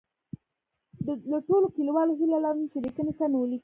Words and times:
له 1.31 1.37
ټولو 1.47 1.67
لیکوالو 1.77 2.17
هیله 2.19 2.37
لرم 2.43 2.63
چي 2.71 2.77
لیکنې 2.85 3.11
سمی 3.19 3.37
ولیکي 3.39 3.59